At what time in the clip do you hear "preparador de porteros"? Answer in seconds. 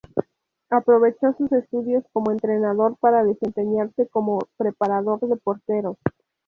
4.57-5.95